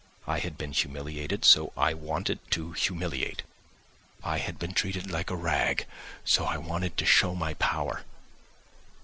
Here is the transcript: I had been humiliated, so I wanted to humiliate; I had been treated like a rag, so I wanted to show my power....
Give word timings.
I 0.25 0.39
had 0.39 0.57
been 0.57 0.71
humiliated, 0.71 1.45
so 1.45 1.73
I 1.77 1.93
wanted 1.93 2.39
to 2.53 2.71
humiliate; 2.71 3.43
I 4.23 4.39
had 4.39 4.57
been 4.57 4.73
treated 4.73 5.11
like 5.11 5.29
a 5.29 5.35
rag, 5.35 5.85
so 6.25 6.45
I 6.45 6.57
wanted 6.57 6.97
to 6.97 7.05
show 7.05 7.35
my 7.35 7.53
power.... 7.53 8.03